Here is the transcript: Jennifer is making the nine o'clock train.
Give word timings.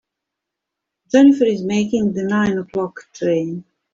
Jennifer 1.11 1.43
is 1.45 1.61
making 1.61 2.13
the 2.13 2.23
nine 2.23 2.57
o'clock 2.57 3.01
train. 3.13 3.65